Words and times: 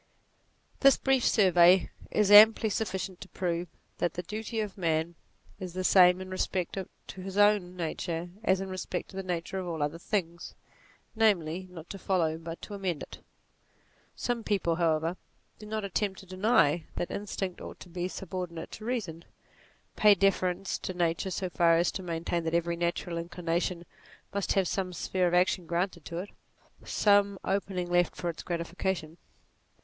This 0.79 0.97
brief 0.97 1.23
survey 1.23 1.91
is 2.09 2.31
amply 2.31 2.69
sufficient 2.71 3.21
to 3.21 3.29
prove 3.29 3.67
that 3.99 4.15
the 4.15 4.23
duty 4.23 4.59
of 4.59 4.75
man 4.75 5.13
is 5.59 5.73
the 5.73 5.83
same 5.83 6.19
in 6.19 6.31
respect 6.31 6.75
to 7.05 7.21
his 7.21 7.37
own 7.37 7.75
nature 7.77 8.31
as 8.43 8.59
in 8.59 8.69
respect 8.69 9.09
to 9.11 9.15
the 9.15 9.21
nature 9.21 9.59
of 9.59 9.67
all 9.67 9.83
other 9.83 9.99
things, 9.99 10.55
namely 11.15 11.67
not 11.69 11.87
to 11.91 11.99
follow 11.99 12.39
but 12.39 12.59
to 12.63 12.73
amend 12.73 13.03
it. 13.03 13.19
Some 14.15 14.43
people 14.43 14.77
however 14.77 15.17
who 15.59 15.59
do 15.59 15.65
not 15.67 15.85
attempt 15.85 16.19
to 16.21 16.25
deny 16.25 16.85
that 16.95 17.11
instinct 17.11 17.61
ought 17.61 17.79
to 17.81 17.87
be 17.89 18.07
subordinate 18.07 18.71
to 18.71 18.85
reason, 18.85 19.23
pay 19.95 20.15
deference 20.15 20.79
to 20.79 20.95
nature 20.95 21.29
so 21.29 21.47
far 21.51 21.77
as 21.77 21.91
to 21.91 22.01
maintain 22.01 22.43
that 22.45 22.55
every 22.55 22.75
natural 22.75 23.23
incli 23.23 23.43
nation 23.43 23.85
must 24.33 24.53
have 24.53 24.67
some 24.67 24.93
sphere 24.93 25.27
of 25.27 25.35
action 25.35 25.67
granted 25.67 26.05
to 26.05 26.17
it, 26.17 26.31
some 26.83 27.37
opening 27.43 27.91
left 27.91 28.15
for 28.15 28.31
its 28.31 28.41
gratification. 28.41 29.17